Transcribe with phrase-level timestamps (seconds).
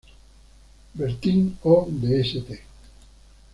[0.95, 2.59] Bertín o de St.